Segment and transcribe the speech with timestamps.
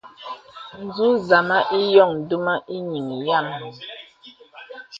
[0.95, 3.47] Zō zàmā ìyōŋ duma īŋìŋ yàm.